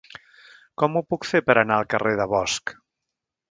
Com 0.83 0.95
ho 0.95 1.03
puc 1.13 1.29
fer 1.33 1.43
per 1.51 1.57
anar 1.63 1.79
al 1.83 1.87
carrer 1.95 2.17
de 2.23 2.29
Bosch? 2.35 2.77